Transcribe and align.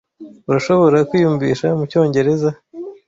Urashobora 0.49 0.97
kwiyumvisha 1.09 1.67
mucyongereza? 1.79 2.49